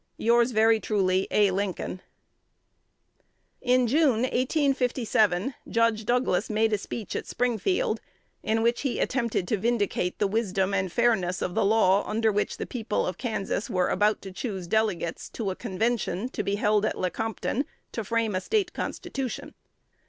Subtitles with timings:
[0.17, 1.51] Yours very truly, A.
[1.51, 2.01] Lincoln.
[3.61, 8.01] In June, 1857, Judge Douglas made a speech at Springfield,
[8.41, 12.57] in which he attempted to vindicate the wisdom and fairness of the law under which
[12.57, 16.83] the people of Kansas were about to choose delegates to a convention to be held
[16.83, 19.53] at Lecompton to frame a State constitution.